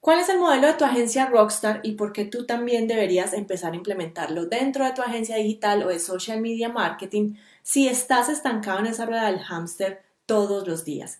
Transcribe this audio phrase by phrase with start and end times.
[0.00, 3.72] ¿Cuál es el modelo de tu agencia Rockstar y por qué tú también deberías empezar
[3.72, 8.78] a implementarlo dentro de tu agencia digital o de social media marketing si estás estancado
[8.78, 11.18] en esa rueda del hámster todos los días?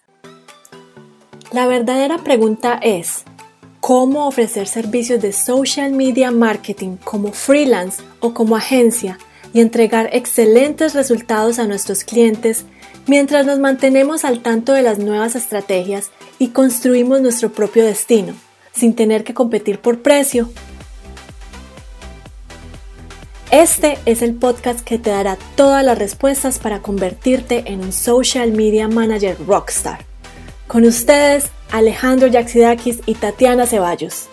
[1.51, 3.25] La verdadera pregunta es,
[3.81, 9.19] ¿cómo ofrecer servicios de social media marketing como freelance o como agencia
[9.53, 12.65] y entregar excelentes resultados a nuestros clientes
[13.09, 18.35] mientras nos mantenemos al tanto de las nuevas estrategias y construimos nuestro propio destino,
[18.79, 20.49] sin tener que competir por precio.
[23.51, 28.53] Este es el podcast que te dará todas las respuestas para convertirte en un social
[28.53, 30.05] media manager rockstar.
[30.67, 34.29] Con ustedes, Alejandro Yaxidakis y Tatiana Ceballos.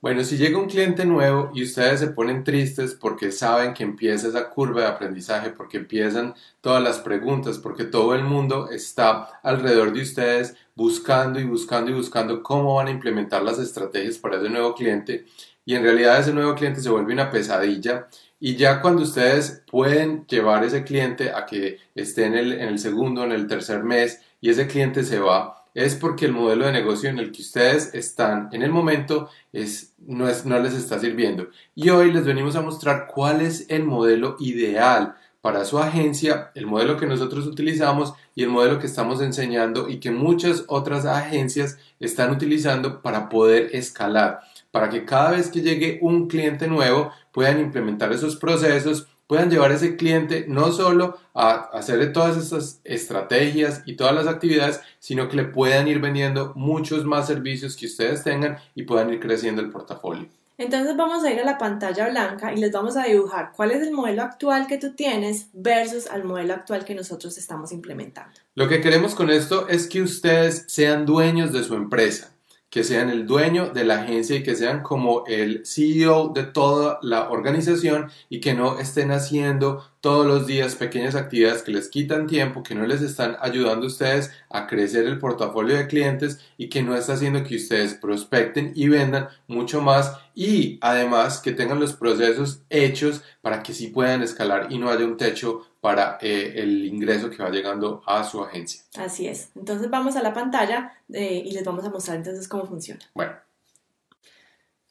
[0.00, 4.28] Bueno, si llega un cliente nuevo y ustedes se ponen tristes porque saben que empieza
[4.28, 9.92] esa curva de aprendizaje, porque empiezan todas las preguntas, porque todo el mundo está alrededor
[9.92, 14.48] de ustedes buscando y buscando y buscando cómo van a implementar las estrategias para ese
[14.48, 15.26] nuevo cliente
[15.64, 18.06] y en realidad ese nuevo cliente se vuelve una pesadilla
[18.38, 22.78] y ya cuando ustedes pueden llevar ese cliente a que esté en el, en el
[22.78, 26.72] segundo, en el tercer mes y ese cliente se va, es porque el modelo de
[26.72, 31.00] negocio en el que ustedes están en el momento es, no, es, no les está
[31.00, 31.48] sirviendo.
[31.74, 36.66] Y hoy les venimos a mostrar cuál es el modelo ideal para su agencia, el
[36.66, 41.78] modelo que nosotros utilizamos y el modelo que estamos enseñando y que muchas otras agencias
[42.00, 47.60] están utilizando para poder escalar, para que cada vez que llegue un cliente nuevo puedan
[47.60, 53.82] implementar esos procesos puedan llevar a ese cliente no solo a hacer todas esas estrategias
[53.84, 58.24] y todas las actividades, sino que le puedan ir vendiendo muchos más servicios que ustedes
[58.24, 60.28] tengan y puedan ir creciendo el portafolio.
[60.58, 63.80] Entonces vamos a ir a la pantalla blanca y les vamos a dibujar cuál es
[63.80, 68.34] el modelo actual que tú tienes versus al modelo actual que nosotros estamos implementando.
[68.56, 72.32] Lo que queremos con esto es que ustedes sean dueños de su empresa
[72.70, 76.98] que sean el dueño de la agencia y que sean como el CEO de toda
[77.02, 82.26] la organización y que no estén haciendo todos los días pequeñas actividades que les quitan
[82.26, 86.68] tiempo, que no les están ayudando a ustedes a crecer el portafolio de clientes y
[86.68, 91.80] que no está haciendo que ustedes prospecten y vendan mucho más y además que tengan
[91.80, 96.54] los procesos hechos para que sí puedan escalar y no haya un techo para eh,
[96.56, 98.82] el ingreso que va llegando a su agencia.
[98.98, 99.50] Así es.
[99.54, 103.00] Entonces vamos a la pantalla eh, y les vamos a mostrar entonces cómo funciona.
[103.14, 103.32] Bueno.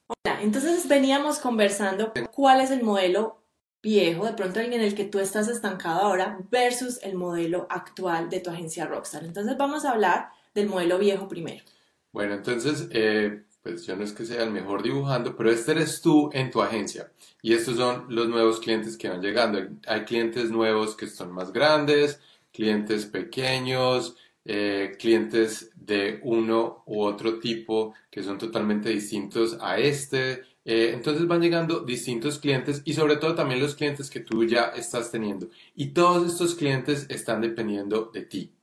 [0.07, 3.41] Hola, entonces veníamos conversando cuál es el modelo
[3.83, 8.39] viejo, de pronto en el que tú estás estancado ahora, versus el modelo actual de
[8.39, 9.25] tu agencia Rockstar.
[9.25, 11.63] Entonces vamos a hablar del modelo viejo primero.
[12.11, 16.01] Bueno, entonces, eh, pues yo no es que sea el mejor dibujando, pero este eres
[16.01, 17.11] tú en tu agencia.
[17.41, 19.59] Y estos son los nuevos clientes que van llegando.
[19.87, 22.19] Hay clientes nuevos que son más grandes,
[22.51, 30.43] clientes pequeños, eh, clientes de uno u otro tipo que son totalmente distintos a este.
[30.63, 34.67] Eh, entonces van llegando distintos clientes y sobre todo también los clientes que tú ya
[34.75, 35.49] estás teniendo.
[35.75, 38.56] Y todos estos clientes están dependiendo de ti.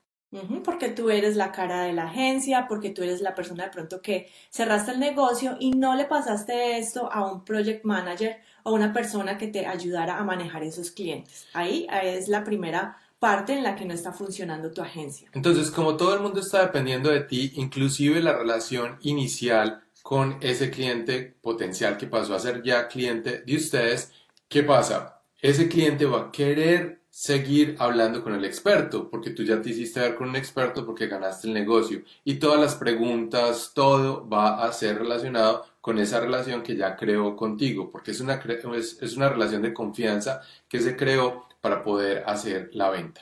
[0.65, 4.03] Porque tú eres la cara de la agencia, porque tú eres la persona de pronto
[4.03, 8.93] que cerraste el negocio y no le pasaste esto a un project manager o una
[8.93, 11.47] persona que te ayudara a manejar esos clientes.
[11.53, 15.31] Ahí es la primera parte en la que no está funcionando tu agencia.
[15.33, 20.71] Entonces, como todo el mundo está dependiendo de ti, inclusive la relación inicial con ese
[20.71, 24.13] cliente potencial que pasó a ser ya cliente de ustedes,
[24.49, 25.23] ¿qué pasa?
[25.41, 30.01] Ese cliente va a querer seguir hablando con el experto, porque tú ya te hiciste
[30.01, 34.73] ver con un experto porque ganaste el negocio y todas las preguntas, todo va a
[34.73, 38.43] ser relacionado con esa relación que ya creó contigo, porque es una,
[38.75, 43.21] es, una relación de confianza que se creó para poder hacer la venta.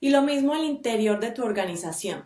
[0.00, 2.24] Y lo mismo al interior de tu organización.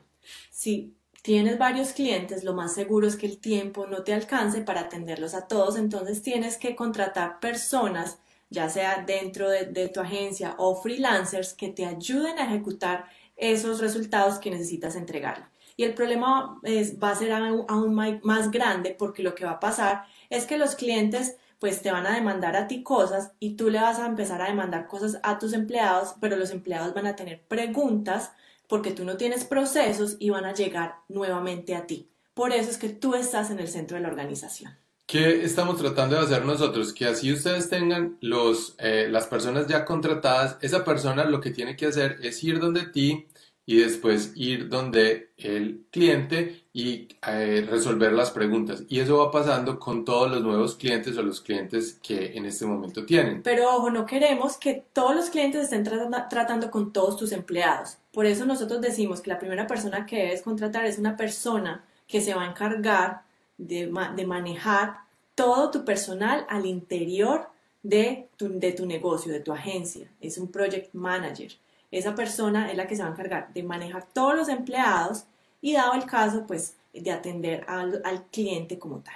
[0.52, 4.82] Si tienes varios clientes, lo más seguro es que el tiempo no te alcance para
[4.82, 8.18] atenderlos a todos, entonces tienes que contratar personas
[8.50, 13.04] ya sea dentro de, tu agencia o freelancers que te ayuden a ejecutar
[13.36, 15.50] esos resultados que necesitas entregar.
[15.76, 16.60] Y el problema
[17.02, 20.74] va a ser aún, más grande porque lo que va a pasar es que los
[20.74, 24.40] clientes pues te van a demandar a ti cosas y tú le vas a empezar
[24.42, 28.32] a demandar cosas a tus empleados, pero los empleados van a tener preguntas
[28.68, 32.10] porque tú no tienes procesos y van a llegar nuevamente a ti.
[32.34, 34.76] Por eso es que tú estás en el centro de la organización.
[35.08, 36.92] ¿Qué estamos tratando de hacer nosotros?
[36.92, 41.76] Que así ustedes tengan los, eh, las personas ya contratadas, esa persona lo que tiene
[41.76, 43.26] que hacer es ir donde ti
[43.64, 48.82] y después ir donde el cliente y eh, resolver las preguntas.
[48.86, 52.66] Y eso va pasando con todos los nuevos clientes o los clientes que en este
[52.66, 53.42] momento tienen.
[53.42, 55.84] Pero ojo, no queremos que todos los clientes estén
[56.28, 57.96] tratando con todos tus empleados.
[58.12, 62.20] Por eso nosotros decimos que la primera persona que debes contratar es una persona que
[62.20, 63.22] se va a encargar
[63.58, 65.00] de, de manejar
[65.34, 67.48] todo tu personal al interior
[67.82, 70.10] de tu, de tu negocio, de tu agencia.
[70.20, 71.52] Es un project manager.
[71.90, 75.24] Esa persona es la que se va a encargar de manejar todos los empleados
[75.60, 79.14] y dado el caso, pues de atender al, al cliente como tal.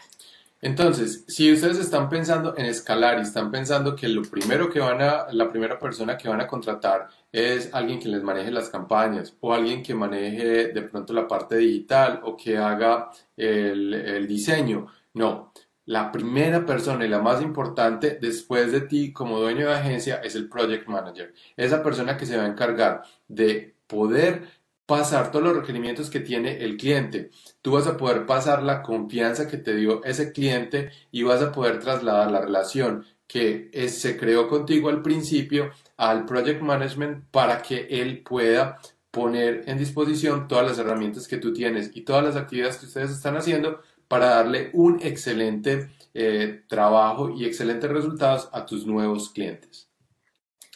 [0.62, 5.02] Entonces, si ustedes están pensando en escalar y están pensando que lo primero que van
[5.02, 9.36] a, la primera persona que van a contratar es alguien que les maneje las campañas
[9.40, 14.86] o alguien que maneje de pronto la parte digital o que haga el, el diseño,
[15.14, 15.52] no.
[15.86, 20.36] La primera persona y la más importante después de ti como dueño de agencia es
[20.36, 21.34] el project manager.
[21.56, 24.61] Esa persona que se va a encargar de poder
[24.92, 27.30] pasar todos los requerimientos que tiene el cliente.
[27.62, 31.50] Tú vas a poder pasar la confianza que te dio ese cliente y vas a
[31.50, 37.86] poder trasladar la relación que se creó contigo al principio al project management para que
[37.88, 38.80] él pueda
[39.10, 43.12] poner en disposición todas las herramientas que tú tienes y todas las actividades que ustedes
[43.12, 49.88] están haciendo para darle un excelente eh, trabajo y excelentes resultados a tus nuevos clientes.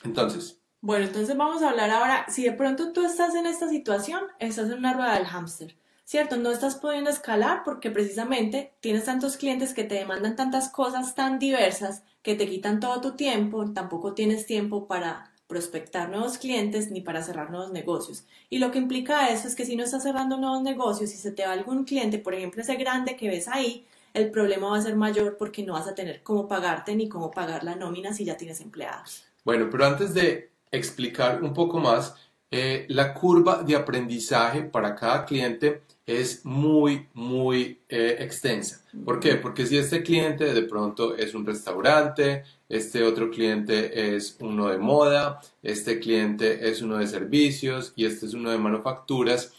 [0.04, 4.20] Entonces, bueno, entonces vamos a hablar ahora, si de pronto tú estás en esta situación,
[4.38, 6.37] estás en una rueda del hámster, ¿cierto?
[6.37, 11.38] No estás pudiendo escalar porque precisamente tienes tantos clientes que te demandan tantas cosas tan
[11.38, 17.00] diversas que te quitan todo tu tiempo, tampoco tienes tiempo para prospectar nuevos clientes ni
[17.00, 18.25] para cerrar nuevos negocios.
[18.50, 21.32] Y lo que implica eso es que si no estás cerrando nuevos negocios, si se
[21.32, 24.82] te va algún cliente, por ejemplo ese grande que ves ahí, el problema va a
[24.82, 28.25] ser mayor porque no vas a tener cómo pagarte ni cómo pagar la nómina si
[28.25, 29.25] ya tienes empleados.
[29.44, 32.14] Bueno, pero antes de explicar un poco más,
[32.50, 38.84] eh, la curva de aprendizaje para cada cliente es muy, muy eh, extensa.
[39.04, 39.34] ¿Por qué?
[39.34, 44.78] Porque si este cliente de pronto es un restaurante, este otro cliente es uno de
[44.78, 49.52] moda, este cliente es uno de servicios y este es uno de manufacturas,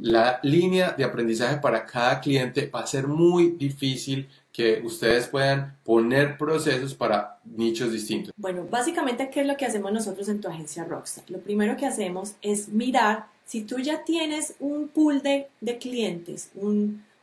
[0.00, 5.78] la línea de aprendizaje para cada cliente va a ser muy difícil que ustedes puedan
[5.82, 8.34] poner procesos para nichos distintos.
[8.36, 11.24] Bueno, básicamente, ¿qué es lo que hacemos nosotros en tu agencia Rockstar?
[11.30, 16.50] Lo primero que hacemos es mirar si tú ya tienes un pool de, clientes,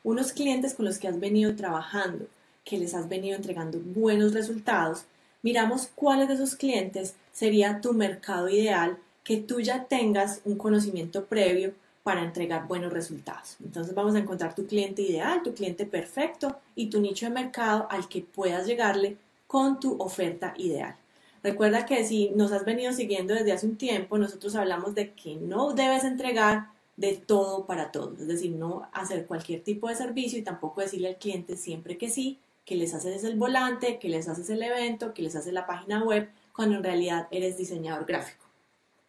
[0.03, 2.25] unos clientes con los que has venido trabajando,
[2.65, 5.05] que les has venido entregando buenos resultados,
[5.41, 11.25] miramos cuáles de esos clientes sería tu mercado ideal, que tú ya tengas un conocimiento
[11.25, 13.57] previo para entregar buenos resultados.
[13.63, 17.87] Entonces vamos a encontrar tu cliente ideal, tu cliente perfecto y tu nicho de mercado
[17.91, 20.95] al que puedas llegarle con tu oferta ideal.
[21.43, 25.35] Recuerda que si nos has venido siguiendo desde hace un tiempo, nosotros hablamos de que
[25.35, 30.37] no debes entregar de todo para todos, es decir, no hacer cualquier tipo de servicio
[30.37, 32.39] y tampoco decirle al cliente siempre que sí,
[32.69, 36.03] que les haces el volante, que les haces el evento, que les haces la página
[36.03, 38.45] web, cuando en realidad eres diseñador gráfico.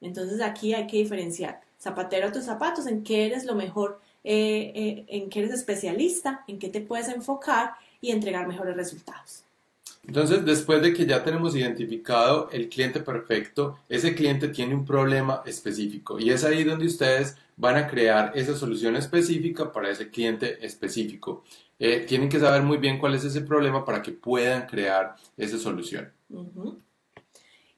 [0.00, 4.72] Entonces aquí hay que diferenciar zapatero a tus zapatos, en qué eres lo mejor, eh,
[4.74, 9.44] eh, en qué eres especialista, en qué te puedes enfocar y entregar mejores resultados.
[10.06, 15.42] Entonces, después de que ya tenemos identificado el cliente perfecto, ese cliente tiene un problema
[15.44, 20.64] específico y es ahí donde ustedes van a crear esa solución específica para ese cliente
[20.64, 21.44] específico.
[21.82, 25.58] Eh, tienen que saber muy bien cuál es ese problema para que puedan crear esa
[25.58, 26.12] solución.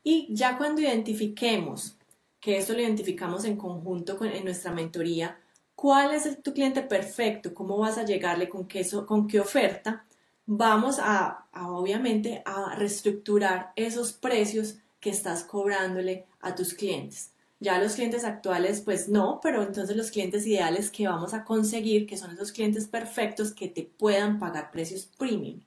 [0.02, 1.96] Y ya cuando identifiquemos
[2.40, 5.38] que esto lo identificamos en conjunto con, en nuestra mentoría,
[5.76, 10.04] cuál es tu cliente perfecto, cómo vas a llegarle, con qué, con qué oferta,
[10.46, 17.31] vamos a, obviamente a reestructurar esos precios que estás cobrándole a tus clientes.
[17.62, 22.08] Ya los clientes actuales, pues no, pero entonces los clientes ideales que vamos a conseguir,
[22.08, 25.60] que son esos clientes perfectos que te puedan pagar precios premium.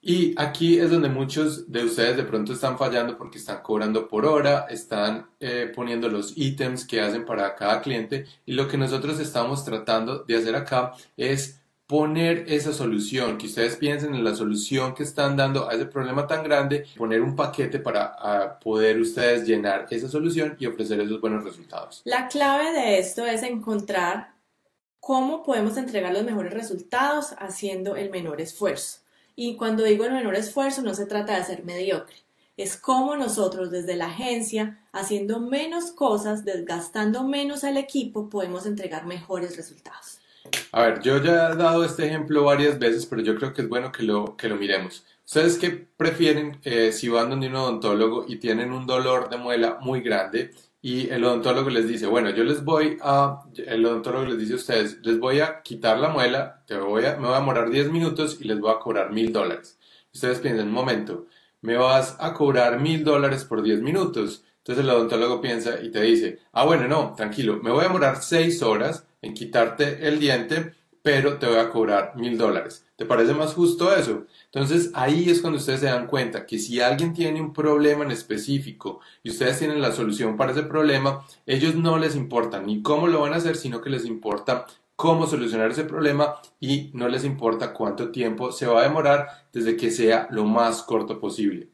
[0.00, 4.24] Y aquí es donde muchos de ustedes de pronto están fallando porque están cobrando por
[4.24, 9.20] hora, están eh, poniendo los ítems que hacen para cada cliente y lo que nosotros
[9.20, 11.61] estamos tratando de hacer acá es
[11.92, 16.26] poner esa solución, que ustedes piensen en la solución que están dando a ese problema
[16.26, 21.44] tan grande, poner un paquete para poder ustedes llenar esa solución y ofrecer esos buenos
[21.44, 22.00] resultados.
[22.04, 24.32] La clave de esto es encontrar
[25.00, 29.00] cómo podemos entregar los mejores resultados haciendo el menor esfuerzo.
[29.36, 32.16] Y cuando digo el menor esfuerzo, no se trata de ser mediocre.
[32.56, 39.04] Es como nosotros desde la agencia, haciendo menos cosas, desgastando menos al equipo, podemos entregar
[39.04, 40.21] mejores resultados.
[40.72, 43.68] A ver, yo ya he dado este ejemplo varias veces, pero yo creo que es
[43.68, 45.04] bueno que lo, que lo miremos.
[45.24, 49.78] ¿Ustedes qué prefieren eh, si van donde un odontólogo y tienen un dolor de muela
[49.80, 54.38] muy grande y el odontólogo les dice, bueno, yo les voy a, el odontólogo les
[54.38, 57.40] dice a ustedes, les voy a quitar la muela, te voy a, me voy a
[57.40, 59.78] demorar 10 minutos y les voy a cobrar mil dólares.
[60.12, 61.26] Ustedes piensan, un momento,
[61.60, 64.44] me vas a cobrar mil dólares por 10 minutos.
[64.58, 68.22] Entonces el odontólogo piensa y te dice, ah, bueno, no, tranquilo, me voy a demorar
[68.22, 72.86] 6 horas en quitarte el diente, pero te voy a cobrar mil dólares.
[72.96, 74.26] ¿Te parece más justo eso?
[74.46, 78.12] Entonces ahí es cuando ustedes se dan cuenta que si alguien tiene un problema en
[78.12, 83.08] específico y ustedes tienen la solución para ese problema, ellos no les importa ni cómo
[83.08, 87.24] lo van a hacer, sino que les importa cómo solucionar ese problema y no les
[87.24, 91.68] importa cuánto tiempo se va a demorar desde que sea lo más corto posible.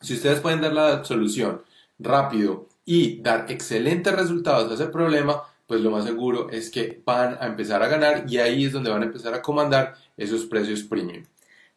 [0.00, 1.62] Si ustedes pueden dar la solución
[1.98, 7.36] rápido y dar excelentes resultados a ese problema, pues lo más seguro es que van
[7.40, 10.82] a empezar a ganar y ahí es donde van a empezar a comandar esos precios
[10.82, 11.24] premium.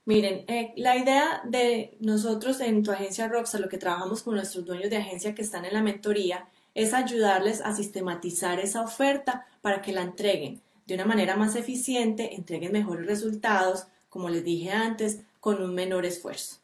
[0.05, 4.65] Miren, eh, la idea de nosotros en tu agencia Roxa, lo que trabajamos con nuestros
[4.65, 9.81] dueños de agencia que están en la mentoría, es ayudarles a sistematizar esa oferta para
[9.81, 15.19] que la entreguen de una manera más eficiente, entreguen mejores resultados, como les dije antes,
[15.41, 16.59] con un menor esfuerzo.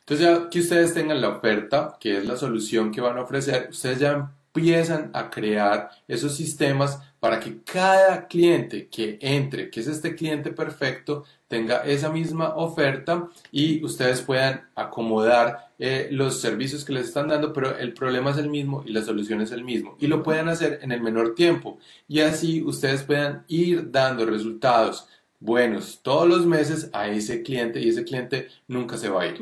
[0.00, 3.68] Entonces ya que ustedes tengan la oferta, que es la solución que van a ofrecer,
[3.70, 9.86] ustedes ya empiezan a crear esos sistemas para que cada cliente que entre, que es
[9.86, 16.92] este cliente perfecto, tenga esa misma oferta y ustedes puedan acomodar eh, los servicios que
[16.92, 19.96] les están dando, pero el problema es el mismo y la solución es el mismo
[20.00, 21.78] y lo pueden hacer en el menor tiempo
[22.08, 25.06] y así ustedes puedan ir dando resultados
[25.38, 29.40] buenos todos los meses a ese cliente y ese cliente nunca se va a ir.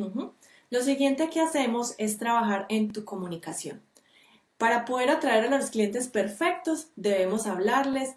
[0.70, 3.80] Lo siguiente que hacemos es trabajar en tu comunicación.
[4.58, 8.16] Para poder atraer a los clientes perfectos, debemos hablarles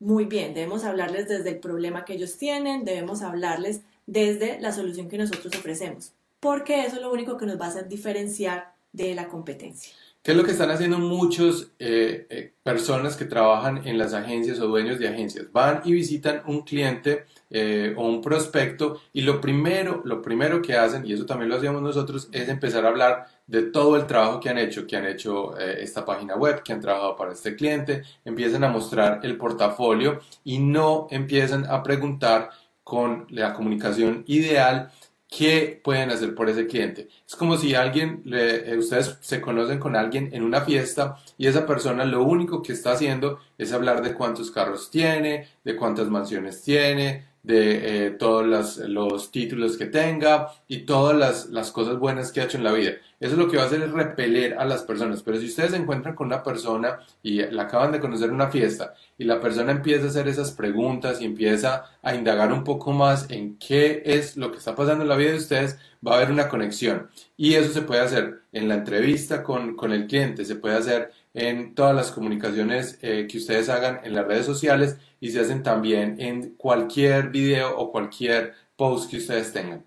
[0.00, 5.08] muy bien, debemos hablarles desde el problema que ellos tienen, debemos hablarles desde la solución
[5.08, 9.14] que nosotros ofrecemos, porque eso es lo único que nos va a hacer diferenciar de
[9.14, 9.92] la competencia.
[10.22, 14.58] ¿Qué es lo que están haciendo muchas eh, eh, personas que trabajan en las agencias
[14.60, 15.50] o dueños de agencias?
[15.52, 20.76] Van y visitan un cliente eh, o un prospecto y lo primero, lo primero que
[20.76, 24.40] hacen, y eso también lo hacíamos nosotros, es empezar a hablar de todo el trabajo
[24.40, 28.02] que han hecho, que han hecho esta página web, que han trabajado para este cliente,
[28.24, 32.50] empiezan a mostrar el portafolio y no empiezan a preguntar
[32.84, 34.90] con la comunicación ideal
[35.28, 37.08] ¿Qué pueden hacer por ese cliente?
[37.26, 41.66] Es como si alguien, eh, ustedes se conocen con alguien en una fiesta y esa
[41.66, 46.62] persona lo único que está haciendo es hablar de cuántos carros tiene, de cuántas mansiones
[46.62, 52.42] tiene, de eh, todos los títulos que tenga y todas las, las, cosas buenas que
[52.42, 52.92] ha hecho en la vida.
[53.18, 55.22] Eso lo que va a hacer es repeler a las personas.
[55.22, 58.48] Pero si ustedes se encuentran con una persona y la acaban de conocer en una
[58.48, 62.92] fiesta y la persona empieza a hacer esas preguntas y empieza a indagar un poco
[62.92, 66.16] más en qué es lo que está pasando en la vida de ustedes, va a
[66.18, 67.08] haber una conexión.
[67.38, 71.12] Y eso se puede hacer en la entrevista con, con el cliente, se puede hacer
[71.38, 75.62] en todas las comunicaciones eh, que ustedes hagan en las redes sociales y se hacen
[75.62, 79.84] también en cualquier video o cualquier post que ustedes tengan.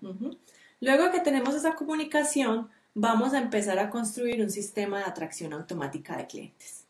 [0.80, 6.16] Luego que tenemos esa comunicación, vamos a empezar a construir un sistema de atracción automática
[6.16, 6.86] de clientes.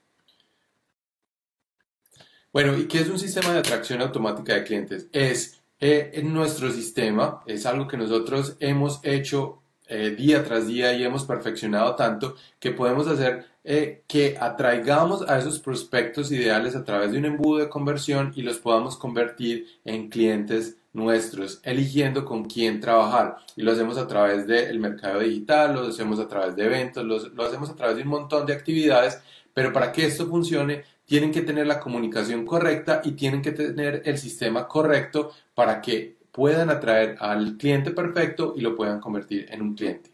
[2.52, 5.08] Bueno, ¿y qué es un sistema de atracción automática de clientes?
[5.12, 9.61] Es eh, en nuestro sistema, es algo que nosotros hemos hecho
[9.94, 15.38] eh, día tras día y hemos perfeccionado tanto que podemos hacer eh, que atraigamos a
[15.38, 20.08] esos prospectos ideales a través de un embudo de conversión y los podamos convertir en
[20.08, 23.36] clientes nuestros, eligiendo con quién trabajar.
[23.54, 27.44] Y lo hacemos a través del mercado digital, lo hacemos a través de eventos, lo
[27.44, 29.20] hacemos a través de un montón de actividades,
[29.52, 34.00] pero para que esto funcione, tienen que tener la comunicación correcta y tienen que tener
[34.06, 39.62] el sistema correcto para que puedan atraer al cliente perfecto y lo puedan convertir en
[39.62, 40.10] un cliente.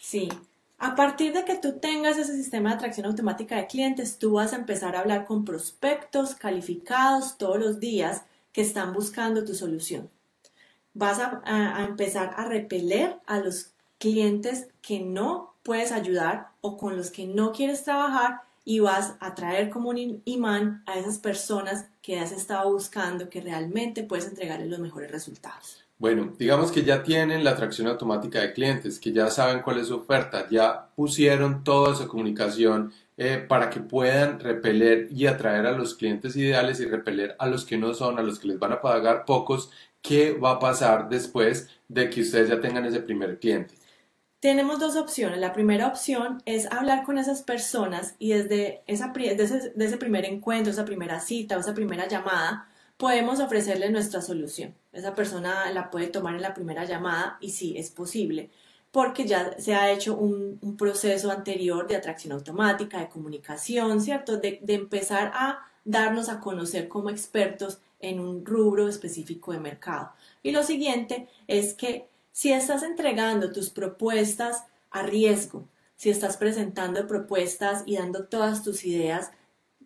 [0.00, 0.28] Sí.
[0.78, 4.52] A partir de que tú tengas ese sistema de atracción automática de clientes, tú vas
[4.52, 10.10] a empezar a hablar con prospectos calificados todos los días que están buscando tu solución.
[10.92, 16.96] Vas a, a empezar a repeler a los clientes que no puedes ayudar o con
[16.96, 21.90] los que no quieres trabajar y vas a traer como un imán a esas personas
[22.02, 25.84] que has estado buscando que realmente puedes entregarles los mejores resultados.
[25.98, 29.88] Bueno, digamos que ya tienen la atracción automática de clientes, que ya saben cuál es
[29.88, 35.72] su oferta, ya pusieron toda su comunicación eh, para que puedan repeler y atraer a
[35.72, 38.72] los clientes ideales y repeler a los que no son, a los que les van
[38.72, 39.70] a pagar pocos.
[40.02, 43.74] ¿Qué va a pasar después de que ustedes ya tengan ese primer cliente?
[44.44, 45.38] Tenemos dos opciones.
[45.38, 50.84] La primera opción es hablar con esas personas y desde, esa, ese, primer encuentro, esa
[50.84, 54.74] primera cita esa primera llamada, podemos ofrecerle nuestra solución.
[54.92, 58.50] Esa persona la puede tomar en la primera llamada y sí, es posible,
[58.92, 64.36] porque ya se ha hecho un, un proceso anterior de atracción automática, de comunicación, ¿cierto?
[64.36, 70.12] De, de empezar a darnos a conocer como expertos en un rubro específico de mercado.
[70.42, 77.06] Y lo siguiente es que si estás entregando tus propuestas a riesgo, si estás presentando
[77.06, 79.30] propuestas y dando todas tus ideas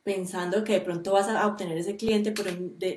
[0.03, 2.51] pensando que de pronto vas a obtener ese cliente, pero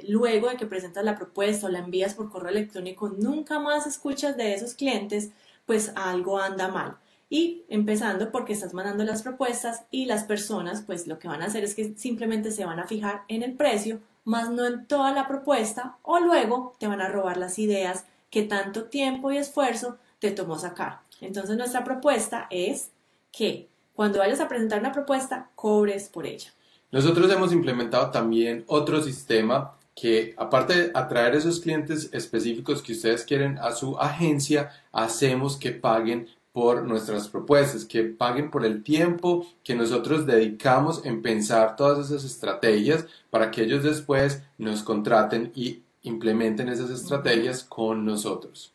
[0.07, 4.37] luego de que presentas la propuesta o la envías por correo electrónico, nunca más escuchas
[4.37, 5.31] de esos clientes,
[5.65, 6.95] pues algo anda mal.
[7.29, 11.47] Y empezando porque estás mandando las propuestas y las personas, pues lo que van a
[11.47, 15.11] hacer es que simplemente se van a fijar en el precio, más no en toda
[15.11, 19.99] la propuesta, o luego te van a robar las ideas que tanto tiempo y esfuerzo
[20.17, 21.01] te tomó sacar.
[21.19, 22.89] Entonces nuestra propuesta es
[23.31, 26.51] que cuando vayas a presentar una propuesta, cobres por ella.
[26.91, 33.23] Nosotros hemos implementado también otro sistema que aparte de atraer esos clientes específicos que ustedes
[33.23, 39.45] quieren a su agencia, hacemos que paguen por nuestras propuestas, que paguen por el tiempo
[39.63, 45.81] que nosotros dedicamos en pensar todas esas estrategias para que ellos después nos contraten y
[46.03, 48.73] implementen esas estrategias con nosotros.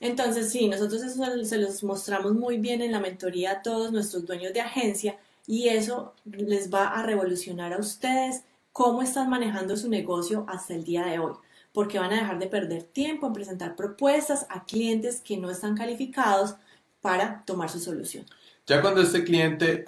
[0.00, 4.26] Entonces, sí, nosotros eso se los mostramos muy bien en la mentoría a todos nuestros
[4.26, 8.42] dueños de agencia y eso les va a revolucionar a ustedes
[8.72, 11.34] cómo están manejando su negocio hasta el día de hoy,
[11.72, 15.76] porque van a dejar de perder tiempo en presentar propuestas a clientes que no están
[15.76, 16.56] calificados
[17.00, 18.24] para tomar su solución.
[18.66, 19.84] Ya cuando este cliente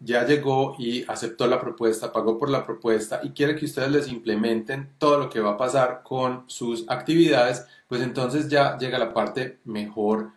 [0.00, 4.08] ya llegó y aceptó la propuesta, pagó por la propuesta y quiere que ustedes les
[4.08, 9.14] implementen todo lo que va a pasar con sus actividades, pues entonces ya llega la
[9.14, 10.32] parte mejor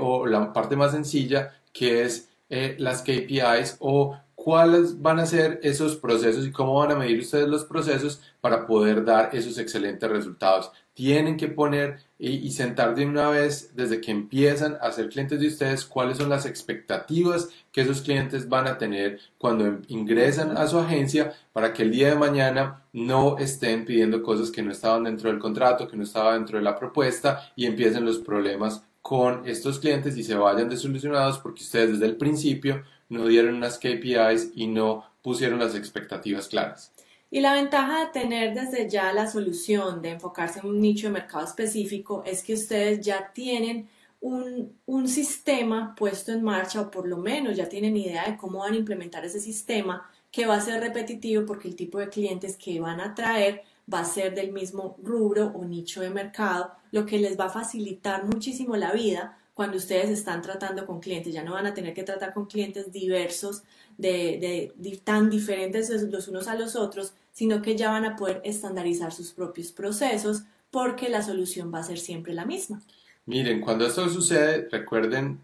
[0.00, 5.60] o la parte más sencilla que es eh, las KPIs o cuáles van a ser
[5.62, 10.10] esos procesos y cómo van a medir ustedes los procesos para poder dar esos excelentes
[10.10, 10.70] resultados.
[10.94, 15.48] Tienen que poner y, sentar de una vez desde que empiezan a ser clientes de
[15.48, 20.78] ustedes cuáles son las expectativas que esos clientes van a tener cuando ingresan a su
[20.78, 25.30] agencia para que el día de mañana no estén pidiendo cosas que no estaban dentro
[25.30, 29.80] del contrato, que no estaban dentro de la propuesta y empiecen los problemas con estos
[29.80, 34.68] clientes y se vayan desolucionados porque ustedes desde el principio no dieron unas KPIs y
[34.68, 36.91] no pusieron las expectativas claras.
[37.34, 41.14] Y la ventaja de tener desde ya la solución, de enfocarse en un nicho de
[41.14, 43.88] mercado específico, es que ustedes ya tienen
[44.20, 48.58] un, un, sistema puesto en marcha o por lo menos ya tienen idea de cómo
[48.58, 52.58] van a implementar ese sistema que va a ser repetitivo porque el tipo de clientes
[52.58, 57.06] que van a traer va a ser del mismo rubro o nicho de mercado, lo
[57.06, 61.32] que les va a facilitar muchísimo la vida cuando ustedes están tratando con clientes.
[61.32, 63.62] Ya no van a tener que tratar con clientes diversos,
[63.98, 64.72] de,
[65.04, 69.32] tan diferentes los unos a los otros, sino que ya van a poder estandarizar sus
[69.32, 72.80] propios procesos porque la solución va a ser siempre la misma.
[73.26, 75.40] Miren, cuando esto sucede, recuerden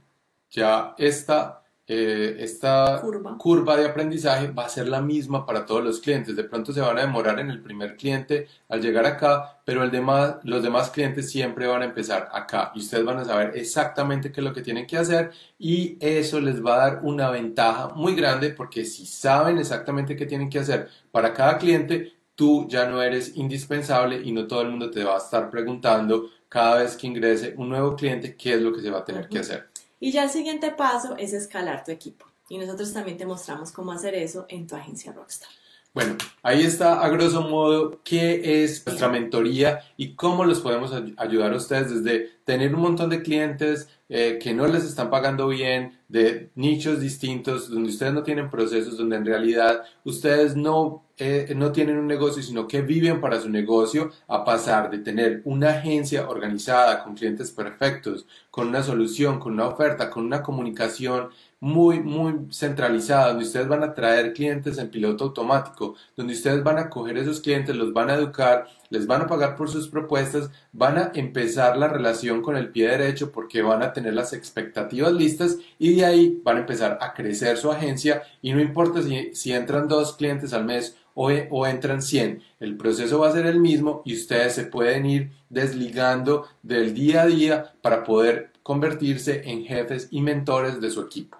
[0.51, 3.01] ya esta eh, esta
[3.39, 3.77] curva.
[3.79, 6.37] de aprendizaje va a ser la misma para todos los clientes.
[6.37, 9.91] De pronto se van a demorar en el primer cliente al llegar acá, pero el
[9.91, 14.31] demás, los demás clientes siempre van a empezar acá y ustedes van a saber exactamente
[14.31, 17.89] qué es lo que tienen que hacer y eso les va a dar una ventaja
[17.95, 22.87] muy grande porque si saben exactamente qué tienen que hacer para cada cliente, tú ya
[22.87, 26.97] no eres indispensable y no todo el mundo te va a estar preguntando cada vez
[26.97, 29.68] que ingrese un nuevo cliente qué es lo que se va a tener que hacer.
[30.01, 32.27] Y ya el siguiente paso es escalar tu equipo.
[32.49, 35.49] Y nosotros también te mostramos cómo hacer eso en tu agencia Rockstar.
[35.95, 41.53] Bueno, ahí está a grosso modo qué es nuestra mentoría y cómo los podemos ayudar
[41.53, 45.98] a ustedes desde tener un montón de clientes eh, que no les están pagando bien,
[46.09, 51.71] de nichos distintos, donde ustedes no tienen procesos, donde en realidad ustedes no, eh, no
[51.71, 56.27] tienen un negocio, sino que viven para su negocio, a pasar de tener una agencia
[56.29, 61.29] organizada con clientes perfectos, con una solución, con una oferta, con una comunicación
[61.61, 66.79] muy, muy centralizada, donde ustedes van a traer clientes en piloto automático, donde ustedes van
[66.79, 70.51] a coger esos clientes, los van a educar, les van a pagar por sus propuestas,
[70.73, 75.13] van a empezar la relación con el pie derecho porque van a tener las expectativas
[75.13, 79.35] listas y de ahí van a empezar a crecer su agencia y no importa si,
[79.35, 83.47] si entran dos clientes al mes o, o entran 100, el proceso va a ser
[83.47, 89.43] el mismo y ustedes se pueden ir desligando del día a día para poder convertirse
[89.51, 91.39] en jefes y mentores de su equipo